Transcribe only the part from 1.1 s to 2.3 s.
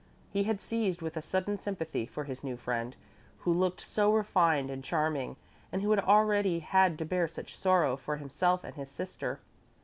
a sudden sympathy for